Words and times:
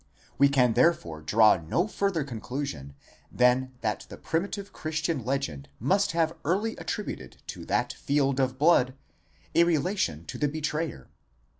We 0.39 0.49
can 0.49 0.73
therefore 0.73 1.21
draw 1.21 1.57
no 1.57 1.87
further 1.87 2.23
conclusion 2.23 2.95
than 3.31 3.73
that 3.81 4.07
the 4.09 4.17
primitive 4.17 4.73
Christian 4.73 5.23
legend 5.23 5.69
must 5.79 6.13
have 6.13 6.35
early 6.43 6.75
attributed 6.77 7.37
to 7.45 7.65
that 7.65 7.93
field 7.93 8.39
of 8.39 8.57
blood 8.57 8.95
a 9.53 9.63
relation 9.63 10.25
to 10.25 10.39
the 10.39 10.47
betrayer. 10.47 11.07